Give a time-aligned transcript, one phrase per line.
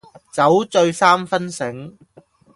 [0.31, 1.95] 酒醉三分醒